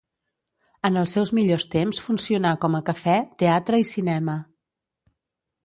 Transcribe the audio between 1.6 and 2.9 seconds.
temps funcionà com a